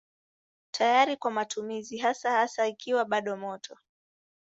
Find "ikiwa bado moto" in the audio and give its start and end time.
2.67-3.77